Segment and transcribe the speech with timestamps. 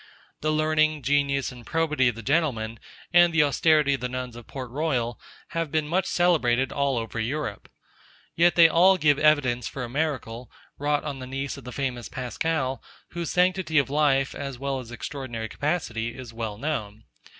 [0.41, 2.79] The learning, genius, and probity of the gentlemen,
[3.13, 7.19] and the austerity of the nuns of Port Royal, have been much celebrated all over
[7.19, 7.69] Europe.
[8.35, 12.09] Yet they all give evidence for a miracle, wrought on the niece of the famous
[12.09, 17.03] Pascal, whose sanctity of life, as well as extraordinary capacity, is well known.